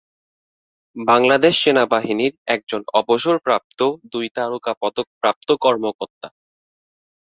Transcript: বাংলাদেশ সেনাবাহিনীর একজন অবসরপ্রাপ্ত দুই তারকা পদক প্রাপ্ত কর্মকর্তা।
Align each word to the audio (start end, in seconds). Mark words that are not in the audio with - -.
বাংলাদেশ 0.95 1.53
সেনাবাহিনীর 1.63 2.33
একজন 2.47 2.81
অবসরপ্রাপ্ত 2.93 3.79
দুই 4.11 4.27
তারকা 4.35 4.71
পদক 4.81 5.07
প্রাপ্ত 5.21 5.49
কর্মকর্তা। 5.61 6.27